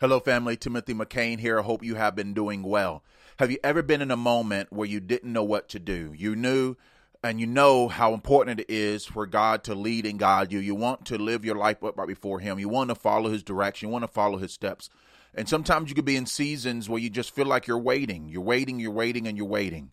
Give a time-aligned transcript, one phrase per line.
[0.00, 0.56] Hello, family.
[0.56, 1.58] Timothy McCain here.
[1.58, 3.02] I hope you have been doing well.
[3.40, 6.12] Have you ever been in a moment where you didn't know what to do?
[6.16, 6.76] You knew
[7.24, 10.60] and you know how important it is for God to lead and guide you.
[10.60, 12.60] You want to live your life right before Him.
[12.60, 13.88] You want to follow His direction.
[13.88, 14.88] You want to follow His steps.
[15.34, 18.28] And sometimes you could be in seasons where you just feel like you're waiting.
[18.28, 19.90] You're waiting, you're waiting, and you're waiting.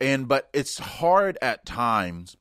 [0.00, 2.36] And but it's hard at times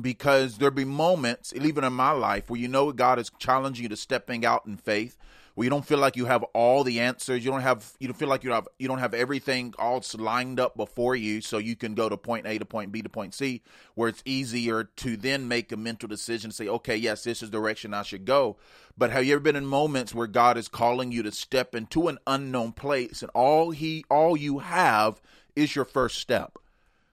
[0.00, 3.88] because there'll be moments, even in my life, where you know God is challenging you
[3.90, 5.16] to stepping out in faith
[5.56, 7.42] where you don't feel like you have all the answers.
[7.42, 10.60] You don't have you don't feel like you have you don't have everything all lined
[10.60, 13.34] up before you, so you can go to point A to point B to point
[13.34, 13.62] C,
[13.94, 17.58] where it's easier to then make a mental decision, say, okay, yes, this is the
[17.58, 18.58] direction I should go.
[18.98, 22.08] But have you ever been in moments where God is calling you to step into
[22.08, 25.22] an unknown place, and all he all you have
[25.56, 26.58] is your first step?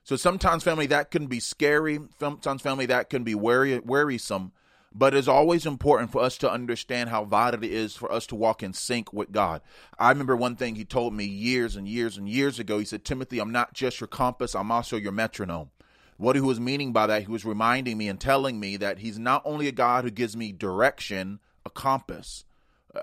[0.02, 1.98] So sometimes, family, that can be scary.
[2.20, 4.52] Sometimes, family, that can be weary, wearisome.
[4.94, 8.36] But it's always important for us to understand how vital it is for us to
[8.36, 9.60] walk in sync with God.
[9.98, 12.78] I remember one thing he told me years and years and years ago.
[12.78, 15.70] He said, Timothy, I'm not just your compass, I'm also your metronome.
[16.16, 19.18] What he was meaning by that, he was reminding me and telling me that he's
[19.18, 22.44] not only a God who gives me direction, a compass,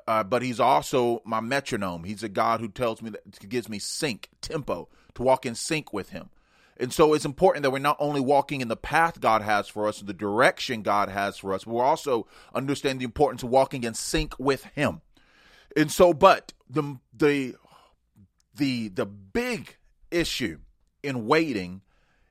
[0.08, 2.06] uh, but he's also my metronome.
[2.06, 5.92] He's a God who tells me that gives me sync, tempo, to walk in sync
[5.92, 6.30] with him.
[6.82, 9.88] And so it's important that we're not only walking in the path God has for
[9.88, 12.26] us, the direction God has for us, but we're also
[12.56, 15.02] understanding the importance of walking in sync with Him.
[15.78, 17.54] And so, but the the
[18.56, 19.78] the the big
[20.10, 20.58] issue
[21.04, 21.82] in waiting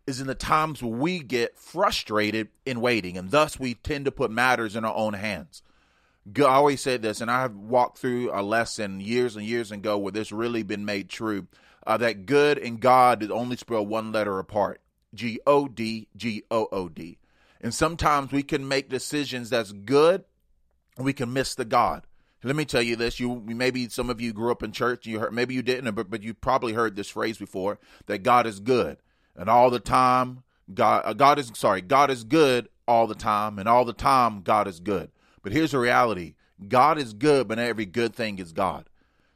[0.08, 4.10] is in the times where we get frustrated in waiting, and thus we tend to
[4.10, 5.62] put matters in our own hands.
[6.36, 9.96] I always said this, and I have walked through a lesson years and years ago
[9.96, 11.46] where this really been made true
[11.86, 14.80] uh, that good and God is only spelled one letter apart
[15.14, 17.18] G O D, G O O D.
[17.60, 20.24] And sometimes we can make decisions that's good,
[20.96, 22.06] and we can miss the God.
[22.42, 25.06] Let me tell you this: you maybe some of you grew up in church.
[25.06, 28.46] You heard maybe you didn't, but but you probably heard this phrase before that God
[28.46, 28.96] is good,
[29.36, 30.42] and all the time
[30.72, 34.40] God uh, God is sorry God is good all the time, and all the time
[34.40, 35.10] God is good.
[35.42, 36.34] But here's the reality:
[36.66, 38.88] God is good, but every good thing is God.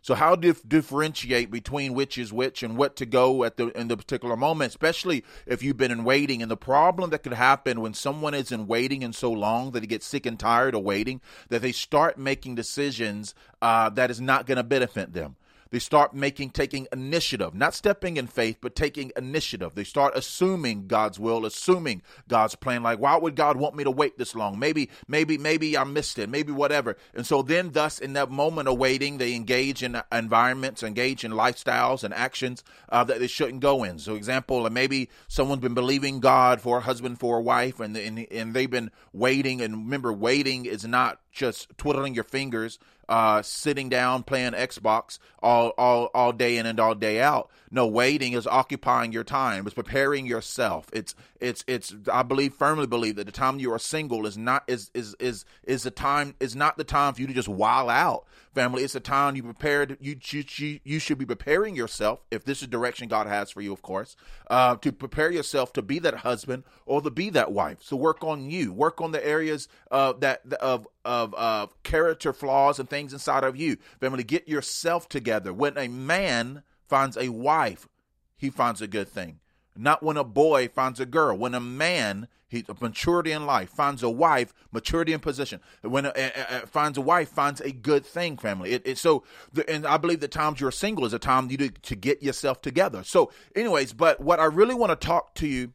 [0.05, 3.89] So how dif- differentiate between which is which and what to go at the in
[3.89, 6.43] the particular moment, especially if you've been in waiting.
[6.43, 9.81] And the problem that could happen when someone is in waiting and so long that
[9.81, 14.21] they get sick and tired of waiting, that they start making decisions uh, that is
[14.21, 15.37] not going to benefit them.
[15.75, 19.75] They start making, taking initiative, not stepping in faith, but taking initiative.
[19.75, 22.85] They start assuming God's will, assuming God's plan.
[22.85, 24.57] Like, why would God want me to wait this long?
[24.57, 26.31] Maybe, maybe, maybe I missed it.
[26.31, 26.97] Maybe whatever.
[27.13, 31.33] And so then, thus, in that moment of waiting, they engage in environments, engage in
[31.33, 33.99] lifestyles and actions uh, that they shouldn't go in.
[33.99, 38.29] So, example, maybe someone's been believing God for a husband, for a wife, and, and,
[38.31, 39.61] and they've been waiting.
[39.61, 42.79] And remember, waiting is not just twiddling your fingers,
[43.09, 47.51] uh, sitting down playing Xbox all all all day in and all day out.
[47.71, 49.67] No, waiting is occupying your time.
[49.67, 50.87] It's preparing yourself.
[50.93, 51.95] It's it's it's.
[52.11, 55.45] I believe firmly believe that the time you are single is not is is is
[55.65, 58.25] is the time is not the time for you to just while out,
[58.55, 58.85] family.
[58.85, 59.99] It's a time you prepared.
[60.01, 63.73] You you you should be preparing yourself if this is direction God has for you,
[63.73, 64.17] of course,
[64.49, 67.79] uh, to prepare yourself to be that husband or to be that wife.
[67.81, 68.73] So work on you.
[68.73, 73.57] Work on the areas uh, that of of uh, character flaws and things inside of
[73.57, 73.77] you.
[74.01, 75.53] Family, get yourself together.
[75.53, 77.89] When a man finds a wife,
[78.37, 79.41] he finds a good thing.
[79.77, 81.37] Not when a boy finds a girl.
[81.37, 85.61] When a man, he maturity in life, finds a wife, maturity in position.
[85.83, 86.33] When a, a,
[86.63, 88.73] a, finds a wife, finds a good thing, family.
[88.73, 91.57] It, it, so, the, and I believe the times you're single is a time you
[91.57, 93.03] to, to get yourself together.
[93.03, 95.73] So, anyways, but what I really want to talk to you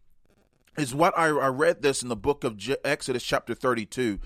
[0.77, 4.19] is what I, I read this in the book of Exodus, chapter 32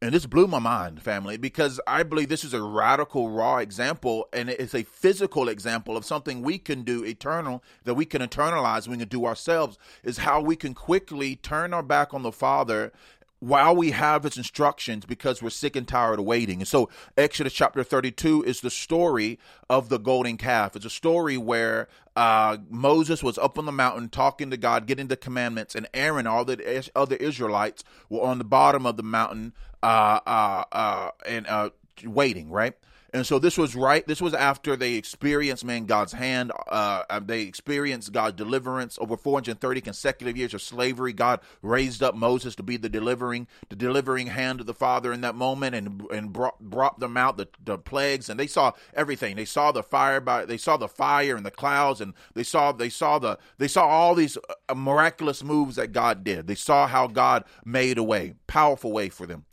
[0.00, 4.28] And this blew my mind, family, because I believe this is a radical, raw example,
[4.32, 8.86] and it's a physical example of something we can do eternal, that we can internalize,
[8.86, 12.92] we can do ourselves, is how we can quickly turn our back on the Father
[13.40, 16.60] while we have his instructions because we're sick and tired of waiting.
[16.60, 19.38] And so Exodus chapter 32 is the story
[19.70, 20.74] of the golden calf.
[20.74, 25.06] It's a story where uh, Moses was up on the mountain talking to God, getting
[25.06, 29.52] the commandments, and Aaron, all the other Israelites, were on the bottom of the mountain
[29.82, 31.70] uh, uh, uh and uh,
[32.04, 32.74] waiting, right?
[33.10, 34.06] And so this was right.
[34.06, 36.52] This was after they experienced, man, God's hand.
[36.68, 41.14] Uh, uh they experienced God's deliverance over 430 consecutive years of slavery.
[41.14, 45.22] God raised up Moses to be the delivering, the delivering hand of the Father in
[45.22, 49.36] that moment, and and brought brought them out the, the plagues, and they saw everything.
[49.36, 52.72] They saw the fire by, they saw the fire and the clouds, and they saw
[52.72, 54.36] they saw the they saw all these
[54.68, 56.46] uh, miraculous moves that God did.
[56.46, 59.46] They saw how God made a way, powerful way for them.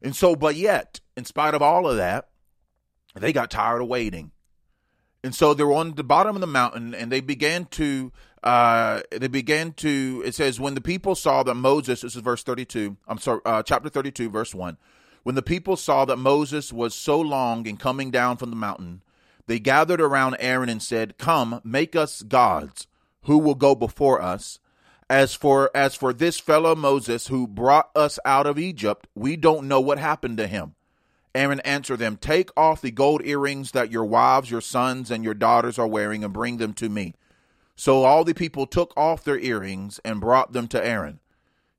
[0.00, 2.29] And so, but yet, in spite of all of that
[3.16, 4.32] they got tired of waiting.
[5.22, 8.12] And so they're on the bottom of the mountain and they began to
[8.42, 12.42] uh, they began to it says when the people saw that Moses this is verse
[12.42, 14.78] 32 I'm sorry uh, chapter 32 verse 1
[15.24, 19.02] when the people saw that Moses was so long in coming down from the mountain
[19.46, 22.86] they gathered around Aaron and said come make us gods
[23.24, 24.58] who will go before us.
[25.10, 29.68] As for as for this fellow Moses who brought us out of Egypt we don't
[29.68, 30.76] know what happened to him
[31.34, 35.34] Aaron answered them, Take off the gold earrings that your wives, your sons, and your
[35.34, 37.14] daughters are wearing and bring them to me.
[37.76, 41.20] So all the people took off their earrings and brought them to Aaron.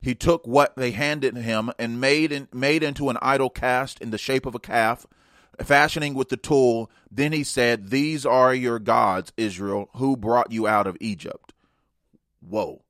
[0.02, 4.10] He took what they handed him and made, in, made into an idol cast in
[4.10, 5.06] the shape of a calf,
[5.62, 6.90] fashioning with the tool.
[7.12, 11.54] Then he said, These are your gods, Israel, who brought you out of Egypt.
[12.40, 12.82] Whoa.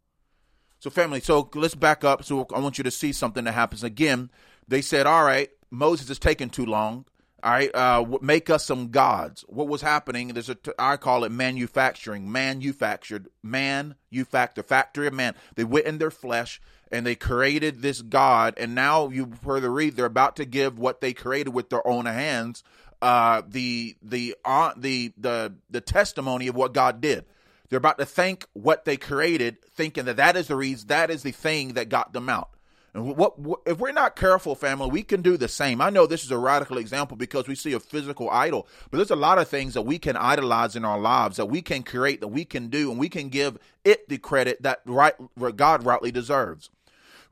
[0.79, 2.23] So, family, so let's back up.
[2.23, 4.31] So, I want you to see something that happens again.
[4.67, 7.05] They said, All right, Moses is taking too long.
[7.43, 9.43] All right, uh, make us some gods.
[9.47, 10.27] What was happening?
[10.27, 15.33] There's a I call it manufacturing, manufactured, man, you factor, factory of man.
[15.55, 19.95] They went in their flesh and they created this god, and now you further read
[19.95, 22.63] they're about to give what they created with their own hands,
[23.01, 27.25] uh, the the uh, the the the testimony of what God did.
[27.69, 31.23] They're about to thank what they created, thinking that that is the reason, that is
[31.23, 32.49] the thing that got them out.
[32.93, 35.79] And what, what, if we're not careful, family, we can do the same.
[35.79, 39.11] I know this is a radical example because we see a physical idol, but there's
[39.11, 42.19] a lot of things that we can idolize in our lives that we can create,
[42.19, 45.15] that we can do, and we can give it the credit that right
[45.55, 46.69] God rightly deserves.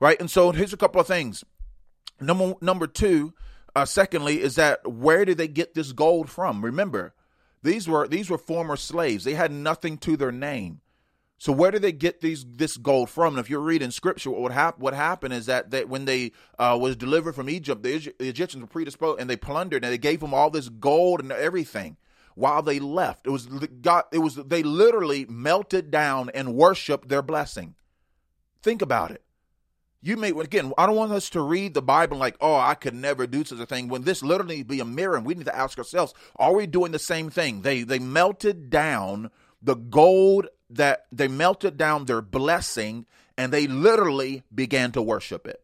[0.00, 1.44] Right, and so here's a couple of things.
[2.20, 3.34] Number number two,
[3.76, 6.64] uh, secondly, is that where did they get this gold from?
[6.64, 7.12] Remember,
[7.62, 9.24] these were these were former slaves.
[9.24, 10.80] They had nothing to their name.
[11.40, 13.32] So where do they get these this gold from?
[13.32, 16.96] And if you're reading scripture, what hap- what happened is that, when they uh, was
[16.96, 20.34] delivered from Egypt, the, the Egyptians were predisposed and they plundered and they gave them
[20.34, 21.96] all this gold and everything
[22.34, 23.26] while they left.
[23.26, 24.04] It was God.
[24.12, 27.74] It was they literally melted down and worshipped their blessing.
[28.62, 29.22] Think about it.
[30.02, 30.74] You may again.
[30.76, 33.60] I don't want us to read the Bible like, oh, I could never do such
[33.60, 33.88] a thing.
[33.88, 36.92] When this literally be a mirror, and we need to ask ourselves: Are we doing
[36.92, 37.62] the same thing?
[37.62, 39.30] They they melted down
[39.62, 43.06] the gold that they melted down their blessing
[43.36, 45.62] and they literally began to worship it.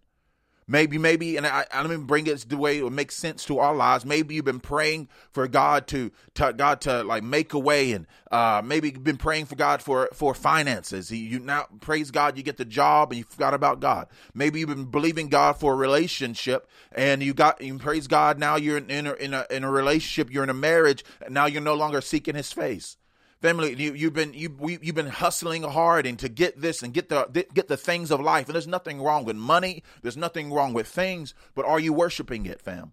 [0.68, 3.72] Maybe, maybe, and I, I bring it the way it would make sense to our
[3.72, 4.04] lives.
[4.04, 8.04] Maybe you've been praying for God to, to God to like make a way, and
[8.32, 11.12] uh, maybe you've been praying for God for for finances.
[11.12, 14.08] You now praise God, you get the job, and you forgot about God.
[14.34, 18.36] Maybe you've been believing God for a relationship, and you got you praise God.
[18.36, 21.32] Now you're in, in a, in a in a relationship, you're in a marriage, and
[21.32, 22.96] now you're no longer seeking His face
[23.40, 26.92] family you, you've been you we, you've been hustling hard and to get this and
[26.92, 28.46] get the get the things of life.
[28.46, 29.82] And there's nothing wrong with money.
[30.02, 31.34] There's nothing wrong with things.
[31.54, 32.92] But are you worshiping it fam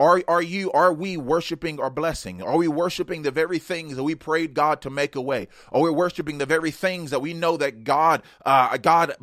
[0.00, 2.40] are, are you are we worshiping our blessing?
[2.42, 5.48] Are we worshiping the very things that we prayed God to make a way?
[5.72, 9.16] Are we worshiping the very things that we know that God uh, God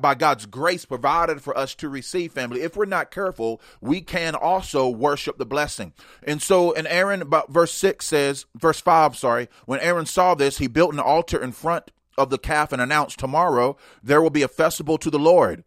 [0.00, 2.62] by God's grace provided for us to receive, family?
[2.62, 5.92] If we're not careful, we can also worship the blessing.
[6.22, 10.66] And so in Aaron verse 6 says, verse 5, sorry, when Aaron saw this, he
[10.66, 14.48] built an altar in front of the calf and announced, Tomorrow there will be a
[14.48, 15.64] festival to the Lord.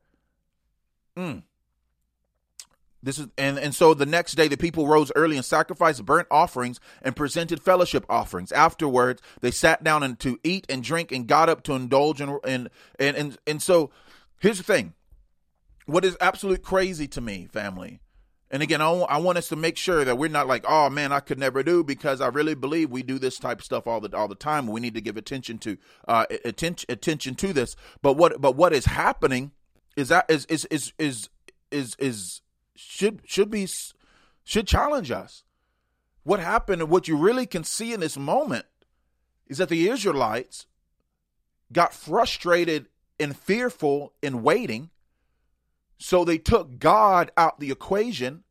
[1.16, 1.44] Mm.
[3.02, 6.28] This is and, and so the next day the people rose early and sacrificed burnt
[6.30, 8.52] offerings and presented fellowship offerings.
[8.52, 12.40] Afterwards they sat down and to eat and drink and got up to indulge and
[12.46, 13.90] and and and, and so
[14.40, 14.94] here's the thing.
[15.86, 18.00] What is absolute crazy to me, family,
[18.52, 20.90] and again, I want, I want us to make sure that we're not like, oh
[20.90, 23.86] man, I could never do because I really believe we do this type of stuff
[23.86, 24.68] all the all the time.
[24.68, 25.78] We need to give attention to
[26.08, 27.76] uh, attention attention to this.
[28.02, 29.52] But what but what is happening
[29.96, 31.30] is that is is is is
[31.72, 32.42] is is
[32.80, 33.68] should should be
[34.44, 35.44] should challenge us.
[36.24, 38.66] What happened and what you really can see in this moment
[39.48, 40.68] is that the Israelites
[41.72, 42.88] got frustrated
[43.20, 44.90] and fearful in waiting.
[45.98, 48.44] So they took God out the equation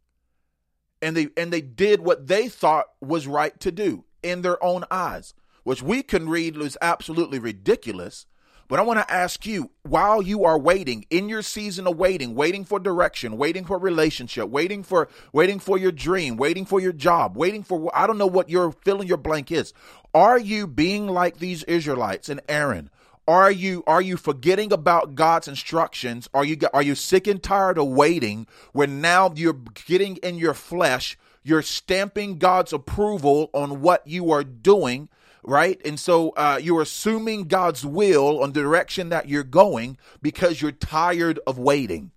[1.00, 4.84] and they and they did what they thought was right to do in their own
[4.90, 5.32] eyes,
[5.62, 8.26] which we can read was absolutely ridiculous.
[8.68, 12.34] But I want to ask you, while you are waiting in your season of waiting,
[12.34, 16.92] waiting for direction, waiting for relationship, waiting for waiting for your dream, waiting for your
[16.92, 19.72] job, waiting for I don't know what your filling your blank is.
[20.12, 22.90] Are you being like these Israelites and Aaron?
[23.26, 26.28] Are you are you forgetting about God's instructions?
[26.34, 30.54] Are you are you sick and tired of waiting when now you're getting in your
[30.54, 35.08] flesh, you're stamping God's approval on what you are doing,
[35.48, 35.80] right?
[35.84, 40.72] And so uh, you're assuming God's will on the direction that you're going because you're
[40.72, 42.12] tired of waiting.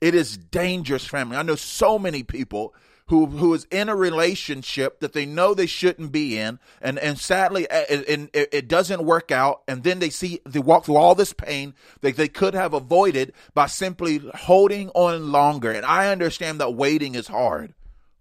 [0.00, 1.36] It is dangerous, family.
[1.36, 2.74] I know so many people
[3.08, 7.18] who who is in a relationship that they know they shouldn't be in, and and
[7.18, 11.14] sadly, and it, it, doesn't work out, and then they see they walk through all
[11.14, 15.70] this pain that they could have avoided by simply holding on longer.
[15.70, 17.74] And I understand that waiting is hard.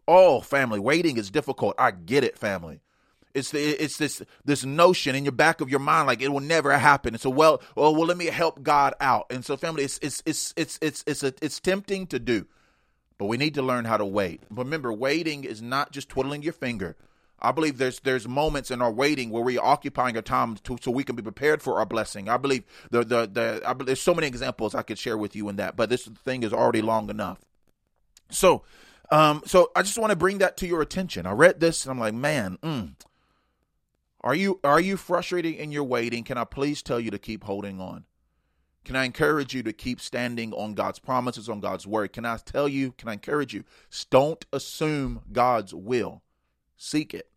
[0.07, 1.75] Oh, family, waiting is difficult.
[1.79, 2.81] I get it, family.
[3.35, 6.39] It's the, it's this this notion in your back of your mind like it will
[6.39, 7.13] never happen.
[7.13, 9.27] And so well, well, well, let me help God out.
[9.29, 12.47] And so family, it's it's it's it's it's it's, it's, it's tempting to do.
[13.17, 14.41] But we need to learn how to wait.
[14.49, 16.95] Remember, waiting is not just twiddling your finger.
[17.39, 20.91] I believe there's there's moments in our waiting where we're occupying our time to, so
[20.91, 22.29] we can be prepared for our blessing.
[22.29, 25.49] I believe the the the I, there's so many examples I could share with you
[25.49, 27.39] in that, but this thing is already long enough.
[28.29, 28.63] So,
[29.11, 31.25] um, so I just want to bring that to your attention.
[31.25, 32.93] I read this and I'm like, man, mm,
[34.25, 36.23] are you are you frustrated in your waiting?
[36.23, 38.05] Can I please tell you to keep holding on?
[38.83, 42.11] Can I encourage you to keep standing on God's promises, on God's word?
[42.11, 43.63] Can I tell you, can I encourage you?
[44.09, 46.23] Don't assume God's will.
[46.75, 47.29] Seek it.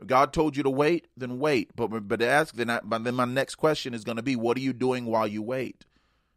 [0.00, 1.74] If God told you to wait, then wait.
[1.74, 4.60] But but ask then I, then my next question is going to be, what are
[4.60, 5.84] you doing while you wait?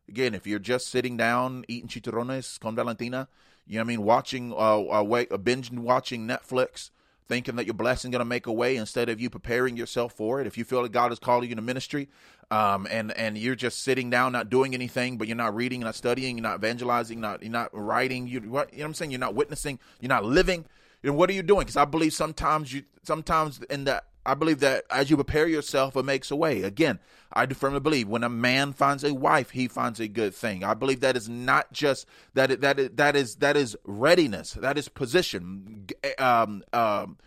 [0.10, 3.28] Again, if you're just sitting down eating chicharrones con Valentina,
[3.66, 6.90] you know what I mean, watching uh, uh wait, uh, binge watching Netflix,
[7.28, 10.40] thinking that your blessing going to make a way instead of you preparing yourself for
[10.42, 10.48] it.
[10.48, 12.10] If you feel that God is calling you to ministry,
[12.50, 15.96] um, and and you're just sitting down, not doing anything, but you're not reading, not
[15.96, 19.12] studying, you're not evangelizing, not you're not writing, you, what, you know what I'm saying?
[19.12, 20.66] You're not witnessing, you're not living.
[21.04, 21.62] And what are you doing?
[21.62, 25.96] Because I believe sometimes you, sometimes in that, I believe that as you prepare yourself,
[25.96, 26.62] it makes a way.
[26.64, 27.00] Again,
[27.32, 30.66] I do firmly believe when a man finds a wife, he finds a good thing.
[30.66, 32.60] I believe that is not just that.
[32.60, 34.52] That that is that is readiness.
[34.52, 35.88] That is position.
[36.20, 37.18] Um, um,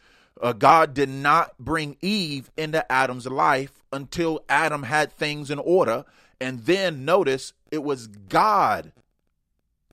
[0.42, 6.04] uh, God did not bring Eve into Adam's life until Adam had things in order.
[6.38, 8.92] And then notice it was God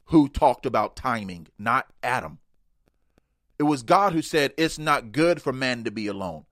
[0.06, 2.40] who talked about timing, not Adam.
[3.58, 6.46] It was God who said, It's not good for man to be alone.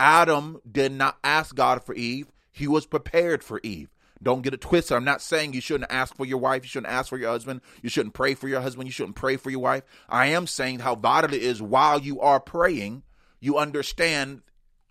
[0.00, 3.90] Adam did not ask God for Eve, he was prepared for Eve.
[4.20, 4.96] Don't get it twisted.
[4.96, 6.64] I'm not saying you shouldn't ask for your wife.
[6.64, 7.60] You shouldn't ask for your husband.
[7.82, 8.88] You shouldn't pray for your husband.
[8.88, 9.84] You shouldn't pray for your wife.
[10.08, 13.04] I am saying how vital it is while you are praying
[13.40, 14.42] you understand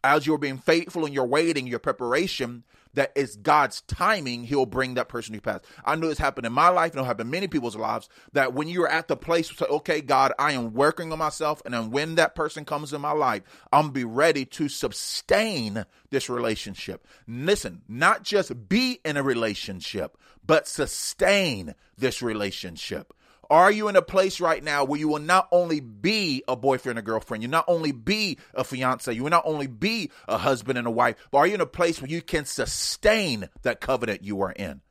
[0.03, 4.95] as you're being faithful in your waiting, your preparation, that it's God's timing, He'll bring
[4.95, 5.59] that person to pass.
[5.85, 8.09] I know this happened in my life, and it'll happen in many people's lives.
[8.33, 11.73] That when you're at the place, say, okay, God, I am working on myself, and
[11.73, 17.05] then when that person comes in my life, I'm be ready to sustain this relationship.
[17.27, 23.13] Listen, not just be in a relationship, but sustain this relationship.
[23.49, 26.99] Are you in a place right now where you will not only be a boyfriend
[26.99, 30.77] or girlfriend, you not only be a fiance, you will not only be a husband
[30.77, 34.23] and a wife, but are you in a place where you can sustain that covenant
[34.23, 34.81] you are in?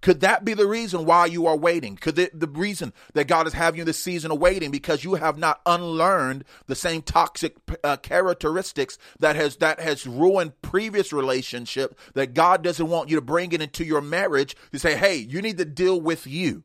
[0.00, 1.96] Could that be the reason why you are waiting?
[1.96, 5.14] Could the reason that God is having you in this season of waiting because you
[5.14, 11.98] have not unlearned the same toxic uh, characteristics that has that has ruined previous relationship
[12.14, 15.42] that God doesn't want you to bring it into your marriage to say, "Hey, you
[15.42, 16.64] need to deal with you."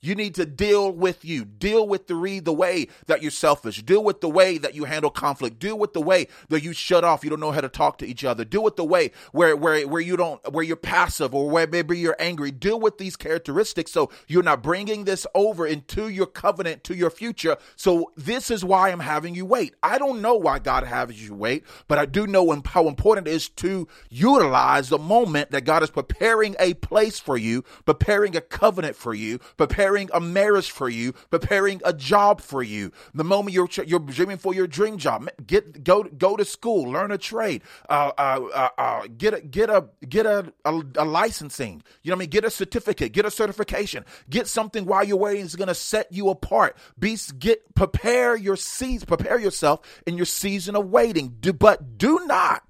[0.00, 1.44] You need to deal with you.
[1.44, 3.82] Deal with the read the way that you're selfish.
[3.82, 5.58] Deal with the way that you handle conflict.
[5.58, 7.24] Deal with the way that you shut off.
[7.24, 8.44] You don't know how to talk to each other.
[8.44, 11.98] Deal with the way where where where you don't where you're passive or where maybe
[11.98, 12.52] you're angry.
[12.52, 17.10] Deal with these characteristics so you're not bringing this over into your covenant to your
[17.10, 17.56] future.
[17.74, 19.74] So this is why I'm having you wait.
[19.82, 23.32] I don't know why God has you wait, but I do know how important it
[23.32, 28.40] is to utilize the moment that God is preparing a place for you, preparing a
[28.40, 32.92] covenant for you, preparing preparing a marriage for you, preparing a job for you.
[33.14, 37.10] The moment you're you're dreaming for your dream job, get go go to school, learn
[37.10, 41.82] a trade, uh, uh, uh, uh get a get a get a, a, a licensing.
[42.02, 42.30] You know what I mean?
[42.30, 46.12] Get a certificate, get a certification, get something while you're waiting is going to set
[46.12, 46.76] you apart.
[46.98, 51.36] Be get prepare your seeds, prepare yourself in your season of waiting.
[51.40, 52.62] Do, but do not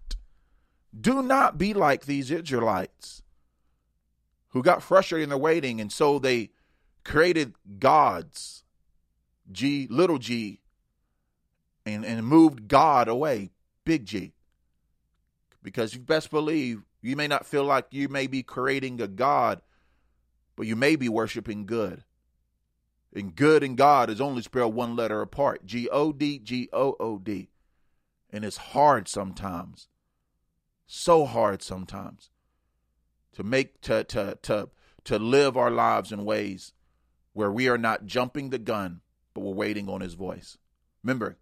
[0.98, 3.22] do not be like these Israelites
[4.50, 6.50] who got frustrated in their waiting, and so they
[7.08, 8.62] created gods,
[9.50, 10.60] G, little g,
[11.86, 13.50] and, and moved God away,
[13.84, 14.34] big G.
[15.62, 19.62] Because you best believe you may not feel like you may be creating a God,
[20.54, 22.04] but you may be worshiping good.
[23.14, 26.94] And good and God is only spelled one letter apart G O D, G O
[27.00, 27.48] O D.
[28.30, 29.88] And it's hard sometimes
[30.86, 32.30] so hard sometimes
[33.32, 34.68] to make to to to
[35.04, 36.72] to live our lives in ways
[37.38, 39.00] where we are not jumping the gun
[39.32, 40.58] but we're waiting on his voice.
[41.04, 41.38] Remember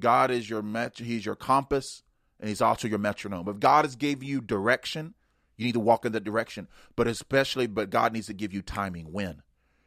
[0.00, 2.02] god is your met he's your compass
[2.40, 3.46] and he's also your metronome.
[3.46, 5.12] If god has gave you direction
[5.58, 6.66] you need to walk in that direction.
[6.96, 9.42] But especially but god needs to give you timing when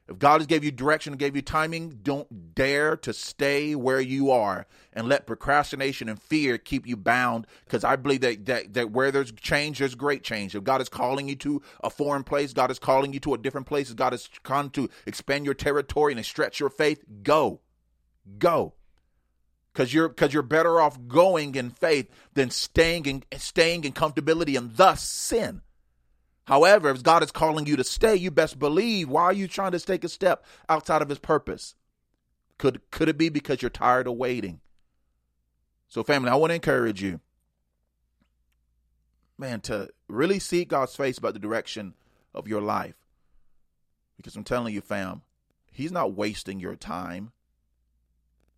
[0.08, 4.00] if God has gave you direction and gave you timing, don't dare to stay where
[4.00, 7.46] you are and let procrastination and fear keep you bound.
[7.66, 10.56] Because I believe that, that that where there's change, there's great change.
[10.56, 13.38] If God is calling you to a foreign place, God is calling you to a
[13.38, 17.60] different place, God is trying to expand your territory and stretch your faith, go.
[18.38, 18.74] Go.
[19.74, 24.58] Because you're because you're better off going in faith than staying in staying in comfortability
[24.58, 25.62] and thus sin.
[26.48, 29.74] However, if God is calling you to stay, you best believe why are you trying
[29.74, 31.76] to take a step outside of his purpose?
[32.58, 34.62] Could could it be because you're tired of waiting?
[35.90, 37.20] So family, I want to encourage you
[39.38, 41.96] man to really seek God's face about the direction
[42.34, 42.96] of your life.
[44.16, 45.24] Because I'm telling you fam,
[45.70, 47.34] he's not wasting your time.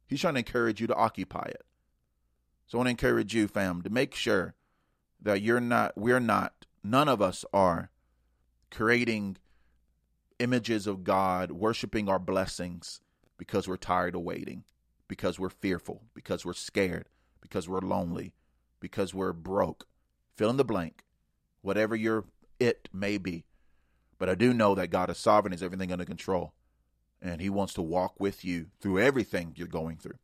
[0.05, 1.65] He's trying to encourage you to occupy it.
[2.67, 4.53] So I want to encourage you fam to make sure
[5.19, 7.91] that you're not we're not none of us are
[8.71, 9.37] creating
[10.39, 13.01] images of God, worshiping our blessings
[13.37, 14.63] because we're tired of waiting,
[15.07, 17.09] because we're fearful, because we're scared,
[17.41, 18.33] because we're lonely,
[18.79, 19.85] because we're broke.
[20.35, 21.03] Fill in the blank,
[21.61, 22.25] whatever your
[22.59, 23.45] it may be.
[24.17, 26.53] But I do know that God is sovereign, is everything under control,
[27.21, 30.19] and He wants to walk with you through everything you're going through.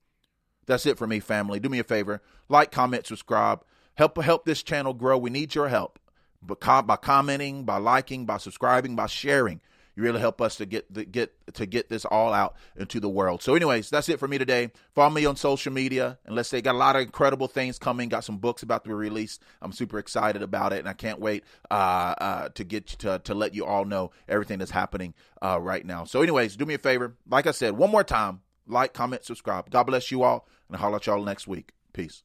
[0.65, 1.59] That's it for me, family.
[1.59, 3.63] Do me a favor, like, comment, subscribe.
[3.95, 5.17] Help help this channel grow.
[5.17, 5.99] We need your help
[6.47, 9.61] by commenting, by liking, by subscribing, by sharing.
[9.95, 13.07] You really help us to get the, get to get this all out into the
[13.07, 13.41] world.
[13.41, 14.71] So, anyways, that's it for me today.
[14.93, 18.09] Follow me on social media, and let's say got a lot of incredible things coming.
[18.09, 19.41] Got some books about to be released.
[19.61, 23.33] I'm super excited about it, and I can't wait uh, uh, to get to to
[23.33, 26.03] let you all know everything that's happening uh, right now.
[26.03, 27.15] So, anyways, do me a favor.
[27.29, 29.69] Like I said, one more time, like, comment, subscribe.
[29.69, 31.71] God bless you all, and I'll holler at y'all next week.
[31.93, 32.24] Peace.